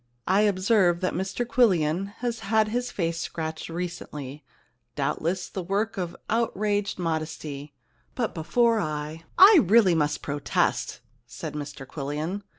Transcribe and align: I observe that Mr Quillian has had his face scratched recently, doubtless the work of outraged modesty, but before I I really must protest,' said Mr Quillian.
I 0.25 0.41
observe 0.41 0.99
that 1.01 1.13
Mr 1.13 1.45
Quillian 1.47 2.07
has 2.21 2.39
had 2.39 2.69
his 2.69 2.89
face 2.89 3.19
scratched 3.19 3.69
recently, 3.69 4.43
doubtless 4.95 5.47
the 5.47 5.61
work 5.61 5.95
of 5.95 6.15
outraged 6.27 6.97
modesty, 6.97 7.75
but 8.15 8.33
before 8.33 8.79
I 8.79 9.25
I 9.37 9.59
really 9.61 9.93
must 9.93 10.23
protest,' 10.23 11.01
said 11.27 11.53
Mr 11.53 11.85
Quillian. 11.87 12.41